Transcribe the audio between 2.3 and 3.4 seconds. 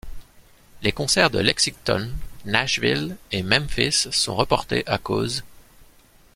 Nashville